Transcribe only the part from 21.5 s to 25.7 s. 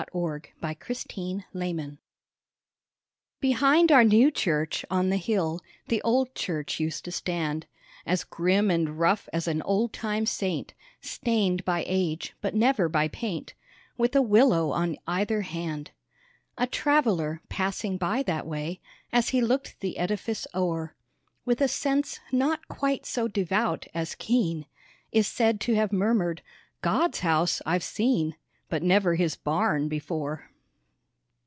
a sense not quite so devout as keen, Is said